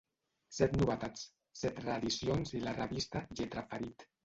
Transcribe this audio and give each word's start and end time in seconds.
Set 0.59 0.71
novetats, 0.79 1.25
set 1.61 1.77
reedicions 1.85 2.57
i 2.61 2.65
la 2.65 2.75
revista 2.81 3.25
‘Lletraferit’. 3.39 4.11